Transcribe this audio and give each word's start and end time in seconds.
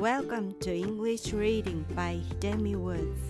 Welcome 0.00 0.54
to 0.60 0.74
English 0.74 1.34
Reading 1.34 1.84
by 1.94 2.22
Hidemi 2.30 2.74
Woods. 2.74 3.20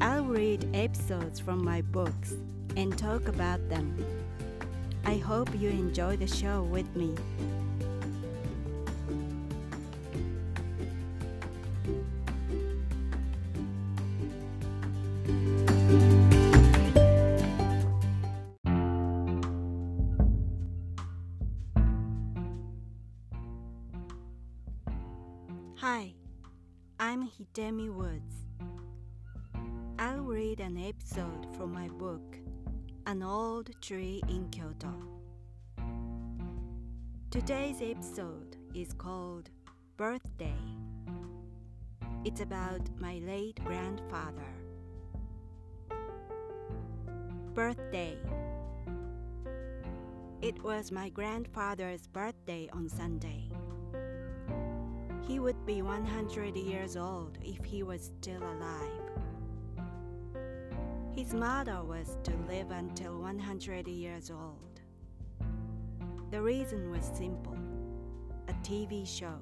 I'll 0.00 0.24
read 0.24 0.66
episodes 0.72 1.38
from 1.38 1.62
my 1.62 1.82
books 1.82 2.32
and 2.78 2.96
talk 2.96 3.28
about 3.28 3.68
them. 3.68 3.94
I 5.04 5.18
hope 5.18 5.50
you 5.54 5.68
enjoy 5.68 6.16
the 6.16 6.26
show 6.26 6.62
with 6.62 6.96
me. 6.96 7.14
I'm 27.48 27.64
Hidemi 27.64 27.92
Woods. 27.92 28.34
I'll 29.98 30.20
read 30.22 30.60
an 30.60 30.76
episode 30.76 31.46
from 31.56 31.72
my 31.72 31.88
book, 31.88 32.36
An 33.06 33.22
Old 33.22 33.70
Tree 33.80 34.22
in 34.28 34.48
Kyoto. 34.50 34.92
Today's 37.30 37.80
episode 37.82 38.56
is 38.74 38.92
called 38.92 39.50
Birthday. 39.96 40.56
It's 42.24 42.40
about 42.40 42.80
my 42.98 43.18
late 43.18 43.60
grandfather. 43.64 44.52
Birthday. 47.54 48.16
It 50.42 50.62
was 50.62 50.90
my 50.90 51.08
grandfather's 51.08 52.06
birthday 52.06 52.68
on 52.72 52.88
Sunday. 52.88 53.47
He 55.28 55.38
would 55.38 55.66
be 55.66 55.82
100 55.82 56.56
years 56.56 56.96
old 56.96 57.36
if 57.42 57.62
he 57.62 57.82
was 57.82 58.10
still 58.18 58.42
alive. 58.42 59.08
His 61.14 61.34
motto 61.34 61.84
was 61.84 62.16
to 62.22 62.32
live 62.48 62.70
until 62.70 63.20
100 63.20 63.86
years 63.88 64.30
old. 64.30 64.80
The 66.30 66.40
reason 66.40 66.90
was 66.90 67.04
simple 67.04 67.58
a 68.48 68.54
TV 68.66 69.06
show. 69.06 69.38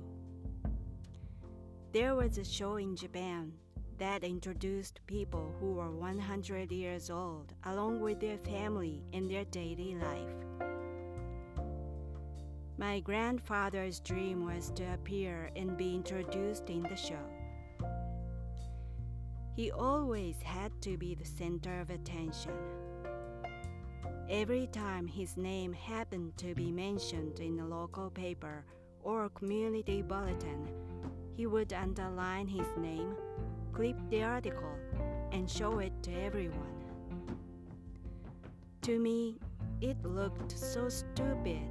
There 1.92 2.17
was 2.17 2.37
a 2.39 2.45
show 2.45 2.79
in 2.79 2.97
Japan 2.97 3.53
that 3.98 4.25
introduced 4.25 4.98
people 5.07 5.55
who 5.61 5.75
were 5.75 5.92
100 5.92 6.73
years 6.73 7.11
old 7.11 7.55
along 7.64 8.01
with 8.01 8.19
their 8.19 8.39
family 8.39 9.05
in 9.12 9.29
their 9.29 9.45
daily 9.45 9.95
life. 9.95 10.45
My 12.79 13.01
grandfather's 13.01 14.01
dream 14.01 14.45
was 14.45 14.71
to 14.73 14.85
appear 14.93 15.51
and 15.57 15.79
be 15.79 15.95
introduced 15.95 16.69
in 16.69 16.83
the 16.83 16.95
show. 16.95 17.25
He 19.55 19.71
always 19.71 20.37
had 20.43 20.73
to 20.83 20.99
be 20.99 21.15
the 21.15 21.25
center 21.25 21.81
of 21.81 21.89
attention. 21.89 22.53
Every 24.29 24.67
time 24.67 25.07
his 25.07 25.39
name 25.39 25.73
happened 25.73 26.37
to 26.37 26.55
be 26.55 26.71
mentioned 26.71 27.41
in 27.41 27.61
a 27.61 27.67
local 27.67 28.11
paper 28.11 28.67
or 29.03 29.31
community 29.31 30.03
bulletin, 30.03 30.69
he 31.35 31.47
would 31.47 31.73
underline 31.73 32.47
his 32.47 32.67
name, 32.77 33.15
clip 33.73 33.97
the 34.11 34.23
article, 34.23 34.77
and 35.33 35.49
show 35.51 35.79
it 35.79 35.95
to 36.03 36.13
everyone. 36.13 36.85
To 38.83 38.99
me, 38.99 39.39
it 39.81 39.97
looked 40.05 40.59
so 40.59 40.91
stupid 40.91 41.63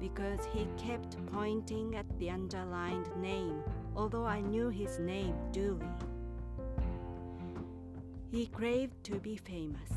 because 0.00 0.40
he 0.52 0.66
kept 0.76 1.16
pointing 1.32 1.96
at 1.96 2.06
the 2.18 2.30
underlined 2.30 3.08
name, 3.16 3.62
although 3.96 4.24
I 4.24 4.40
knew 4.40 4.68
his 4.68 4.98
name 4.98 5.34
duly. 5.52 5.86
He 8.30 8.46
craved 8.46 9.02
to 9.04 9.18
be 9.18 9.36
famous. 9.36 9.90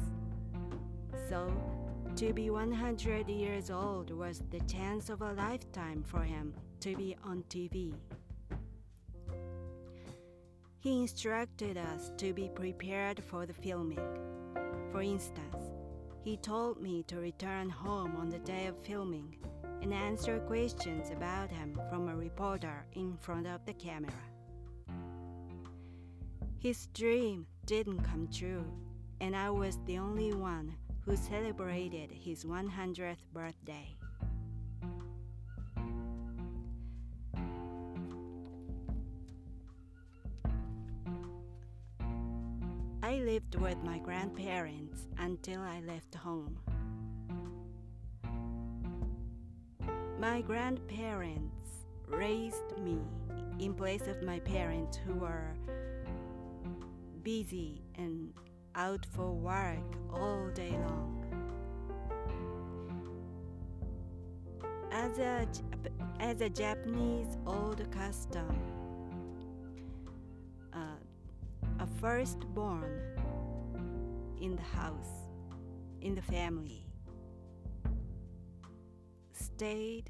So, 1.29 1.51
to 2.15 2.33
be 2.33 2.49
100 2.49 3.29
years 3.29 3.69
old 3.69 4.11
was 4.11 4.41
the 4.49 4.59
chance 4.61 5.09
of 5.09 5.21
a 5.21 5.33
lifetime 5.33 6.03
for 6.03 6.23
him 6.23 6.53
to 6.81 6.95
be 6.95 7.15
on 7.23 7.43
TV. 7.49 7.93
He 10.79 11.01
instructed 11.01 11.77
us 11.77 12.11
to 12.17 12.33
be 12.33 12.49
prepared 12.49 13.23
for 13.23 13.45
the 13.45 13.53
filming. 13.53 13.99
For 14.91 15.01
instance, 15.01 15.71
he 16.23 16.37
told 16.37 16.81
me 16.81 17.03
to 17.03 17.17
return 17.17 17.69
home 17.69 18.15
on 18.17 18.29
the 18.29 18.39
day 18.39 18.67
of 18.67 18.77
filming 18.83 19.35
and 19.81 19.93
answer 19.93 20.39
questions 20.39 21.09
about 21.09 21.49
him 21.49 21.79
from 21.89 22.07
a 22.07 22.15
reporter 22.15 22.85
in 22.93 23.17
front 23.17 23.47
of 23.47 23.65
the 23.65 23.73
camera. 23.73 24.11
His 26.59 26.87
dream 26.93 27.47
didn't 27.65 28.03
come 28.03 28.27
true, 28.31 28.65
and 29.19 29.35
I 29.35 29.49
was 29.49 29.79
the 29.85 29.97
only 29.97 30.33
one 30.33 30.75
who 31.05 31.15
celebrated 31.15 32.11
his 32.11 32.45
100th 32.45 33.23
birthday. 33.33 33.97
I 43.03 43.15
lived 43.15 43.55
with 43.55 43.77
my 43.83 43.97
grandparents 43.97 45.07
until 45.17 45.61
I 45.61 45.81
left 45.81 46.13
home. 46.15 46.59
My 50.21 50.41
grandparents 50.41 51.87
raised 52.07 52.77
me 52.77 52.99
in 53.57 53.73
place 53.73 54.05
of 54.05 54.21
my 54.21 54.39
parents 54.41 54.95
who 54.95 55.15
were 55.15 55.55
busy 57.23 57.81
and 57.95 58.31
out 58.75 59.03
for 59.15 59.31
work 59.31 59.79
all 60.13 60.47
day 60.53 60.77
long. 60.87 61.25
As 64.91 65.17
a, 65.17 65.47
as 66.19 66.41
a 66.41 66.49
Japanese 66.49 67.35
old 67.47 67.83
custom, 67.91 68.45
uh, 70.71 70.99
a 71.79 71.87
firstborn 71.99 73.17
in 74.39 74.55
the 74.55 74.61
house, 74.61 75.31
in 75.99 76.13
the 76.13 76.21
family, 76.21 76.85
stayed 79.61 80.09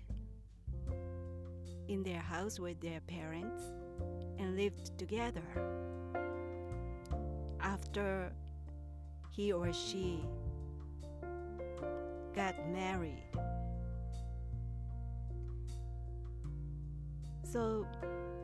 in 1.89 2.03
their 2.03 2.22
house 2.22 2.57
with 2.57 2.79
their 2.79 3.01
parents 3.01 3.62
and 4.39 4.56
lived 4.56 4.97
together. 4.97 5.44
After 7.59 8.31
he 9.29 9.51
or 9.51 9.73
she 9.73 10.22
got 12.34 12.56
married. 12.69 13.25
So, 17.44 17.85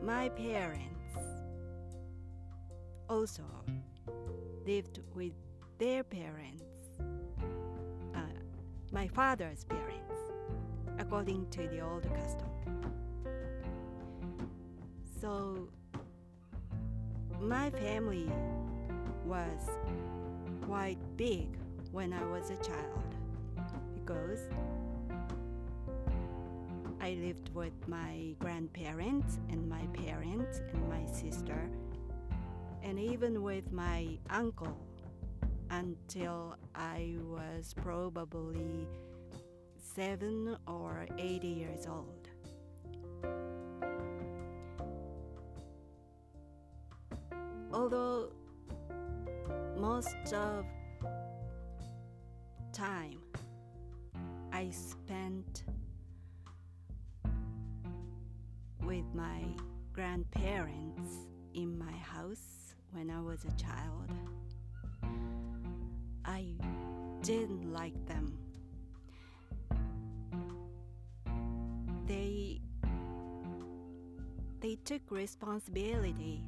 my 0.02 0.28
parents 0.28 1.16
also 3.08 3.44
lived 4.66 5.00
with 5.14 5.32
their 5.78 6.04
parents, 6.04 6.64
uh, 8.14 8.20
my 8.92 9.08
father's 9.08 9.64
parents, 9.64 9.87
according 11.08 11.48
to 11.48 11.66
the 11.68 11.80
old 11.80 12.02
custom. 12.14 12.50
So, 15.22 15.70
my 17.40 17.70
family 17.70 18.30
was 19.24 19.70
quite 20.60 20.98
big 21.16 21.56
when 21.92 22.12
I 22.12 22.22
was 22.26 22.50
a 22.50 22.56
child 22.56 23.14
because 23.94 24.40
I 27.00 27.16
lived 27.22 27.54
with 27.54 27.88
my 27.88 28.34
grandparents 28.38 29.38
and 29.48 29.66
my 29.66 29.86
parents 29.94 30.60
and 30.74 30.88
my 30.90 31.06
sister 31.10 31.70
and 32.82 32.98
even 32.98 33.42
with 33.42 33.72
my 33.72 34.18
uncle 34.28 34.76
until 35.70 36.54
I 36.74 37.14
was 37.24 37.74
probably 37.82 38.86
seven 39.98 40.56
or 40.68 41.08
eight 41.18 41.42
years 41.42 41.88
old. 41.88 42.28
Although 47.72 48.30
most 49.76 50.32
of 50.32 50.64
time 52.72 53.18
I 54.52 54.70
spent 54.70 55.64
with 58.84 59.04
my 59.12 59.42
grandparents 59.92 61.26
in 61.54 61.76
my 61.76 61.90
house 61.90 62.76
when 62.92 63.10
I 63.10 63.20
was 63.20 63.44
a 63.44 63.60
child. 63.60 64.12
I 66.24 66.44
didn't 67.20 67.72
like 67.72 68.06
them. 68.06 68.17
They 74.68 74.76
took 74.84 75.10
responsibility 75.10 76.44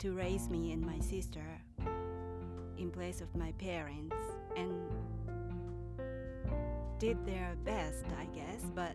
to 0.00 0.12
raise 0.12 0.50
me 0.50 0.72
and 0.72 0.84
my 0.84 0.98
sister 0.98 1.40
in 2.76 2.90
place 2.90 3.22
of 3.22 3.34
my 3.34 3.52
parents 3.52 4.14
and 4.58 4.74
did 6.98 7.24
their 7.24 7.56
best, 7.64 8.04
I 8.20 8.26
guess, 8.36 8.70
but 8.74 8.92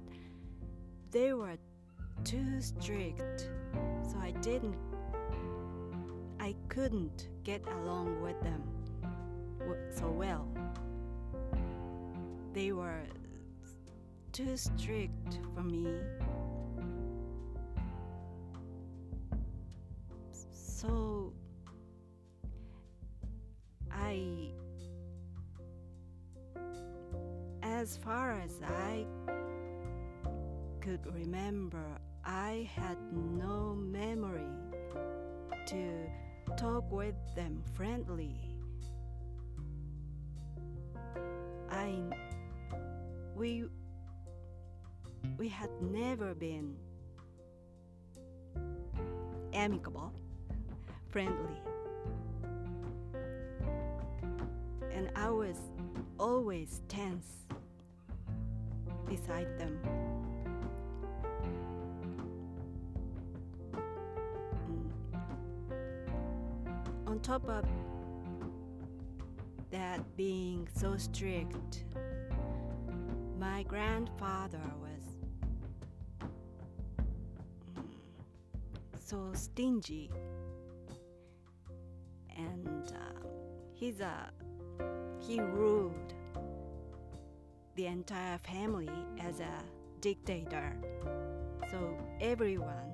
they 1.10 1.34
were 1.34 1.58
too 2.24 2.62
strict, 2.62 3.50
so 4.08 4.20
I 4.22 4.30
didn't, 4.42 4.78
I 6.40 6.54
couldn't 6.70 7.30
get 7.44 7.64
along 7.68 8.22
with 8.22 8.40
them 8.42 8.62
so 9.90 10.12
well. 10.12 10.48
They 12.54 12.74
were 12.74 13.08
too 14.34 14.56
strict 14.56 15.40
for 15.56 15.64
me. 15.64 15.88
So 20.86 21.34
I, 23.92 24.52
as 27.64 27.98
far 27.98 28.40
as 28.40 28.62
I 28.64 29.06
could 30.82 31.00
remember, 31.14 31.84
I 32.24 32.70
had 32.76 32.98
no 33.12 33.74
memory 33.74 34.44
to 35.68 36.10
talk 36.56 36.92
with 36.92 37.16
them 37.36 37.64
friendly. 37.76 38.36
I 41.72 41.96
we 43.36 43.66
we 45.38 45.50
had 45.50 45.70
never 45.82 46.36
been 46.36 46.76
amicable, 49.54 50.14
friendly. 51.16 51.62
And 54.92 55.10
I 55.16 55.30
was 55.30 55.56
always 56.20 56.82
tense 56.90 57.46
beside 59.08 59.48
them. 59.58 59.80
On 67.08 67.22
top 67.22 67.48
of 67.48 67.64
that 69.72 70.02
being 70.18 70.68
so 70.76 70.98
strict, 70.98 71.86
my 73.40 73.64
grandfather 73.64 74.60
was 74.82 76.28
mm, 77.78 77.86
so 79.00 79.32
stingy, 79.32 80.12
and 82.88 82.98
uh, 82.98 83.28
he's 83.74 84.00
a 84.00 84.30
he 85.20 85.40
ruled 85.40 86.14
the 87.76 87.88
entire 87.88 88.38
family 88.38 88.90
as 89.20 89.40
a 89.40 89.64
dictator. 90.00 90.76
So 91.72 91.98
everyone 92.22 92.94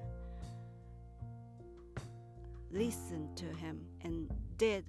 listened 2.71 3.35
to 3.37 3.45
him 3.45 3.85
and 4.03 4.31
did 4.57 4.85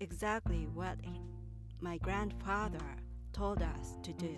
exactly 0.00 0.66
what 0.74 0.98
my 1.80 1.96
grandfather 1.98 2.96
told 3.32 3.62
us 3.62 3.96
to 4.02 4.12
do. 4.12 4.36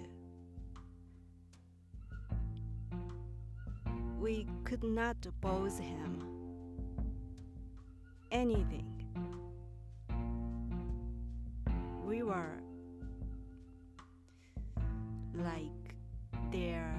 We 4.21 4.47
could 4.65 4.85
not 4.85 5.17
oppose 5.27 5.79
him. 5.79 6.23
Anything. 8.31 8.92
Were 12.23 12.63
like 15.35 15.97
their 16.53 16.95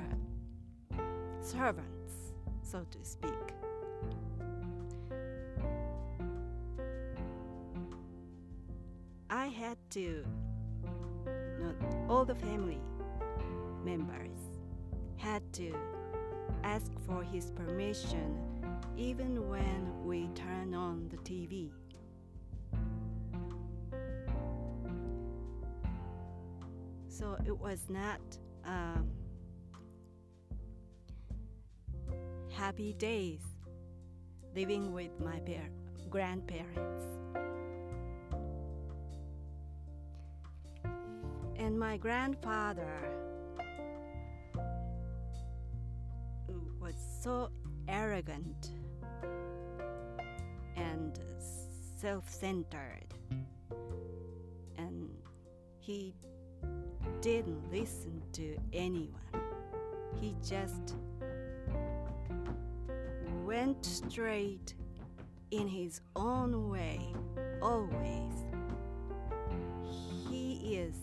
servants, 1.40 2.34
so 2.62 2.86
to 2.92 2.98
speak. 3.06 3.32
I 9.30 9.48
had 9.48 9.78
to, 9.92 10.26
not 11.62 11.76
all 12.10 12.26
the 12.26 12.36
family 12.36 12.82
members 13.82 14.40
had 15.16 15.42
to 15.54 15.74
ask 16.66 16.92
for 17.08 17.24
his 17.24 17.50
permission 17.52 18.38
even 18.98 19.48
when 19.48 20.06
we 20.06 20.28
turn 20.36 20.74
on 20.74 21.08
the 21.10 21.18
TV. 21.18 21.72
So 27.14 27.38
it 27.46 27.56
was 27.56 27.80
not 27.90 28.20
um, 28.66 29.08
happy 32.52 32.94
days 32.94 33.44
living 34.56 34.92
with 34.92 35.12
my 35.20 35.40
par- 35.42 35.70
grandparents. 36.10 37.04
And 41.56 41.78
my 41.78 41.98
grandfather 41.98 43.12
was 46.82 46.96
so 47.22 47.52
arrogant 47.88 48.72
and 50.76 51.20
self 51.96 52.28
centered. 52.28 53.14
And 54.80 55.12
he 55.78 56.16
didn't 57.24 57.72
listen 57.72 58.22
to 58.34 58.58
anyone. 58.74 59.16
He 60.20 60.36
just 60.46 60.94
went 63.46 63.86
straight 63.86 64.74
in 65.50 65.66
his 65.70 66.02
own 66.18 66.70
way, 66.70 67.00
always. 67.62 68.34
He 70.30 70.76
is, 70.76 70.96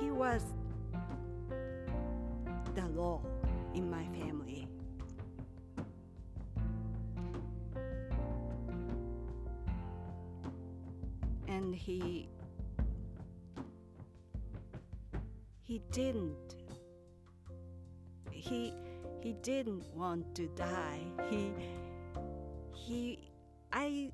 he 0.00 0.10
was 0.10 0.42
the 2.74 2.86
law 2.88 3.20
in 3.74 3.90
my 3.90 4.06
family. 4.06 4.66
And 11.48 11.74
he 11.74 12.30
he 15.66 15.82
didn't. 15.90 16.54
He 18.30 18.72
he 19.20 19.32
didn't 19.42 19.84
want 19.94 20.32
to 20.36 20.46
die. 20.54 21.00
He 21.28 21.52
he 22.72 23.18
i 23.72 24.12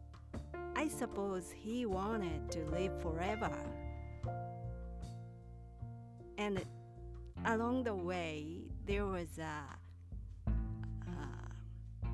i 0.75 0.89
suppose 0.89 1.53
he 1.55 1.85
wanted 1.85 2.51
to 2.53 2.65
live 2.71 3.03
forever. 3.03 3.53
And 6.39 6.65
along 7.45 7.85
the 7.85 7.95
way 7.95 8.63
there 8.87 9.05
was 9.05 9.39
a 9.39 9.77
a, 10.49 12.07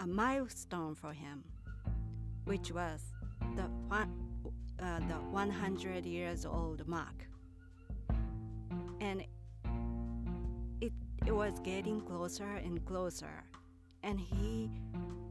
a 0.00 0.06
milestone 0.06 0.94
for 0.94 1.14
him 1.14 1.44
which 2.44 2.70
was 2.70 3.00
the 3.56 3.62
one 3.88 4.27
uh, 4.82 5.00
the 5.00 5.14
100 5.14 6.06
years 6.06 6.46
old 6.46 6.86
mark. 6.86 7.26
And 9.00 9.24
it, 10.80 10.92
it 11.26 11.32
was 11.32 11.58
getting 11.60 12.00
closer 12.00 12.56
and 12.64 12.84
closer. 12.84 13.44
And 14.02 14.18
he 14.20 14.70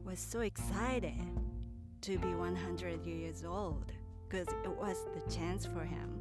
was 0.04 0.18
so 0.18 0.40
excited 0.40 1.14
to 2.02 2.18
be 2.18 2.34
100 2.34 3.04
years 3.06 3.44
old 3.44 3.92
because 4.28 4.48
it 4.64 4.70
was 4.70 4.96
the 5.14 5.34
chance 5.34 5.66
for 5.66 5.84
him 5.84 6.20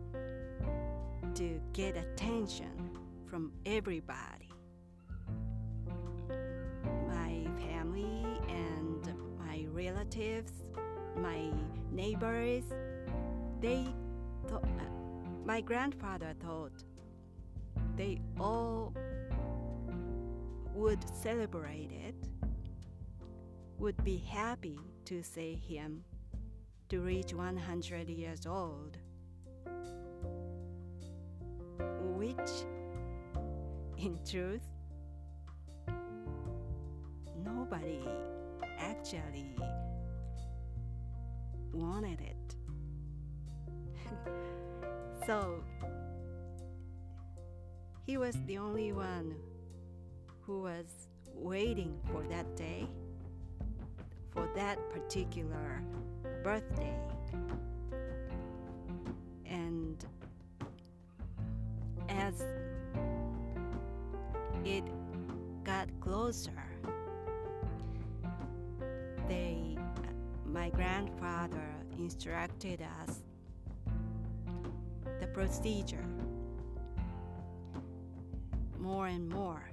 to 1.36 1.62
get 1.74 1.96
attention 1.96 2.98
from 3.29 3.51
everybody. 3.65 4.50
My 7.07 7.46
family 7.60 8.25
and 8.50 9.13
my 9.38 9.65
relatives, 9.72 10.51
my 11.18 11.52
neighbors, 11.92 12.64
they 13.62 13.88
my 15.48 15.62
grandfather 15.62 16.34
thought 16.42 16.84
they 17.96 18.20
all 18.40 18.94
would 20.76 21.00
celebrate 21.16 21.90
it, 21.92 22.16
would 23.80 24.02
be 24.04 24.18
happy 24.18 24.78
to 25.06 25.24
see 25.24 25.56
him 25.68 26.04
to 26.90 27.00
reach 27.00 27.34
100 27.34 28.10
years 28.10 28.46
old, 28.46 28.98
which, 32.18 32.52
in 33.98 34.20
truth, 34.30 34.68
nobody 37.44 38.02
actually 38.80 39.56
wanted 41.77 42.19
it. 42.22 42.55
so 45.25 45.63
he 48.05 48.17
was 48.17 48.36
the 48.48 48.57
only 48.57 48.91
one 48.91 49.36
who 50.41 50.62
was 50.62 50.86
waiting 51.34 52.00
for 52.12 52.24
that 52.29 52.55
day, 52.55 52.88
for 54.31 54.50
that 54.55 54.77
particular 54.91 55.84
birthday. 56.43 56.98
And 59.46 60.03
as 62.10 62.41
it 64.65 64.84
got 65.63 65.88
closer, 66.00 66.63
my 70.58 70.70
grandfather 70.70 71.70
instructed 72.00 72.82
us 72.82 73.22
the 75.22 75.28
procedure 75.28 76.04
more 78.80 79.06
and 79.06 79.30
more. 79.30 79.70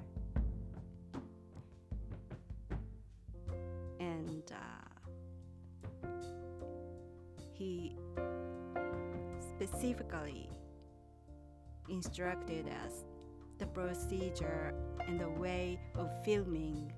And 3.99 4.53
uh, 4.53 6.09
he 7.55 7.97
specifically 9.41 10.51
instructed 11.89 12.67
us 12.85 13.07
the 13.57 13.67
procedure 13.69 14.75
and 15.09 15.19
the 15.19 15.31
way 15.31 15.81
of 15.95 16.11
filming, 16.27 16.93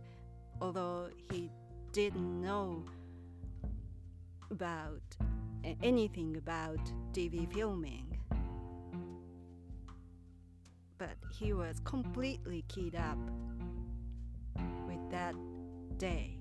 although 0.61 1.09
he 1.31 1.53
didn't 1.93 2.43
know 2.43 2.85
about 4.51 5.03
anything 5.83 6.37
about 6.37 6.81
TV 7.13 7.53
filming. 7.53 8.19
But 10.99 11.17
he 11.39 11.53
was 11.53 11.81
completely 11.85 12.65
keyed 12.69 12.95
up 12.95 13.19
with 14.87 15.11
that 15.11 15.35
day. 15.99 16.39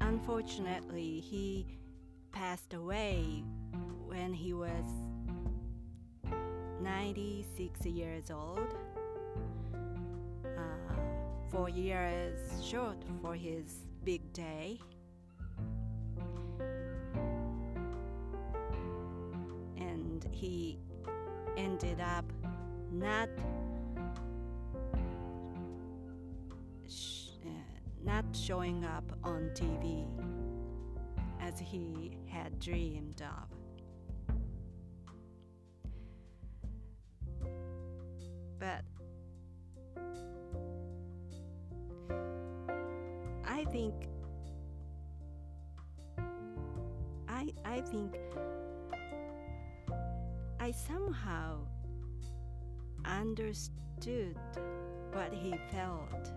Unfortunately, 0.00 1.20
he 1.20 1.66
passed 2.32 2.74
away 2.74 3.44
when 4.06 4.32
he 4.32 4.52
was 4.52 4.84
96 6.80 7.86
years 7.86 8.30
old. 8.30 8.74
Four 11.50 11.70
years 11.70 12.38
short 12.62 12.98
for 13.22 13.34
his 13.34 13.86
big 14.04 14.32
day. 14.34 14.78
And 19.78 20.26
he 20.30 20.78
ended 21.56 22.00
up 22.00 22.30
not 22.92 23.30
sh- 26.86 27.30
uh, 27.46 27.48
not 28.04 28.24
showing 28.32 28.84
up 28.84 29.10
on 29.24 29.50
TV 29.54 30.06
as 31.40 31.58
he 31.58 32.18
had 32.26 32.58
dreamed 32.58 33.22
of. 33.22 33.48
But 38.58 38.84
think 43.78 44.08
I 47.28 47.52
I 47.64 47.80
think 47.80 48.16
I 50.58 50.72
somehow 50.72 51.60
understood 53.04 54.36
what 55.12 55.32
he 55.32 55.54
felt. 55.70 56.32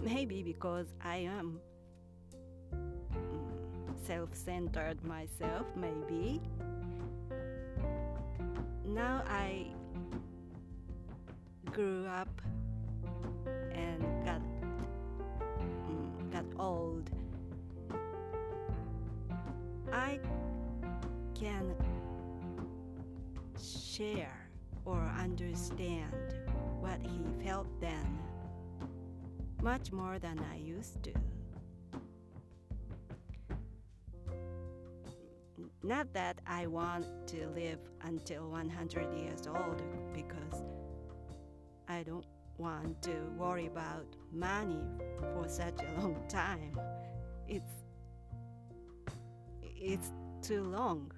Maybe 0.00 0.44
because 0.44 0.86
I 1.02 1.16
am 1.16 1.58
mm, 2.72 4.06
self 4.06 4.32
centered 4.36 5.02
myself, 5.04 5.66
maybe. 5.74 6.40
Now 8.86 9.24
I 9.26 9.66
grew 11.72 12.06
up 12.06 12.33
share 23.96 24.48
or 24.84 25.00
understand 25.18 26.12
what 26.80 26.98
he 27.02 27.20
felt 27.44 27.68
then 27.80 28.18
much 29.62 29.92
more 29.92 30.18
than 30.18 30.38
I 30.52 30.56
used 30.56 31.02
to. 31.04 31.12
Not 35.82 36.12
that 36.14 36.40
I 36.46 36.66
want 36.66 37.06
to 37.28 37.46
live 37.54 37.78
until 38.02 38.48
100 38.50 39.14
years 39.14 39.46
old 39.46 39.82
because 40.12 40.62
I 41.88 42.02
don't 42.02 42.26
want 42.58 43.00
to 43.02 43.14
worry 43.36 43.66
about 43.66 44.06
money 44.32 44.82
for 45.34 45.48
such 45.48 45.80
a 45.82 46.00
long 46.00 46.16
time. 46.28 46.78
It's 47.46 47.84
it's 49.62 50.10
too 50.42 50.62
long. 50.64 51.12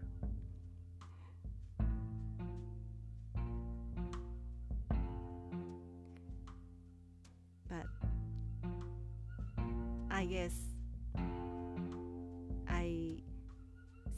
Guess 10.26 10.54
I 12.68 13.16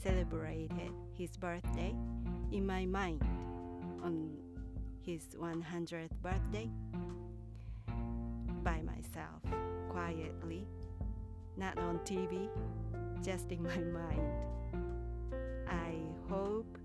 celebrated 0.01 0.91
his 1.13 1.37
birthday 1.37 1.93
in 2.51 2.65
my 2.65 2.85
mind 2.85 3.21
on 4.03 4.31
his 5.05 5.23
100th 5.39 6.09
birthday 6.21 6.69
by 8.63 8.81
myself, 8.81 9.41
quietly, 9.89 10.65
not 11.57 11.77
on 11.77 11.99
TV, 11.99 12.49
just 13.23 13.51
in 13.51 13.61
my 13.61 13.77
mind. 13.77 14.21
I 15.67 15.93
hope 16.27 16.77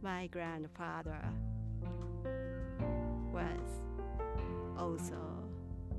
my 0.00 0.28
grandfather 0.28 1.20
was 3.32 3.70
also 4.78 5.18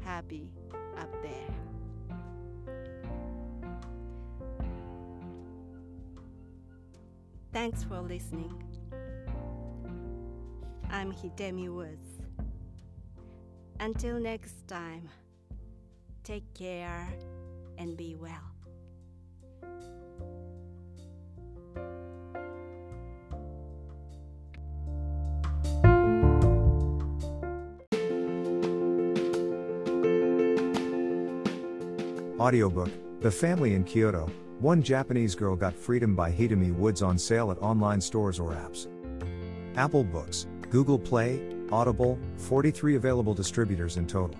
happy 0.03 0.49
up 0.97 1.11
there. 1.21 1.74
Thanks 7.55 7.85
for 7.85 8.01
listening. 8.01 8.53
I'm 10.89 11.13
Hidemi 11.13 11.73
Woods. 11.73 12.19
Until 13.79 14.19
next 14.19 14.67
time, 14.67 15.07
take 16.25 16.43
care 16.53 17.07
and 17.77 17.95
be 17.95 18.17
well. 18.19 18.33
Audiobook 32.37 32.91
The 33.21 33.31
Family 33.31 33.75
in 33.75 33.85
Kyoto 33.85 34.29
One 34.59 34.81
Japanese 34.81 35.35
Girl 35.35 35.57
Got 35.57 35.75
Freedom 35.75 36.15
by 36.15 36.31
Hidemi 36.31 36.73
Woods 36.73 37.01
on 37.01 37.17
sale 37.17 37.51
at 37.51 37.61
online 37.61 37.99
stores 37.99 38.39
or 38.39 38.51
apps. 38.51 38.87
Apple 39.75 40.05
Books, 40.05 40.47
Google 40.69 40.97
Play, 40.97 41.41
Audible, 41.73 42.17
43 42.37 42.95
available 42.95 43.33
distributors 43.33 43.97
in 43.97 44.07
total. 44.07 44.37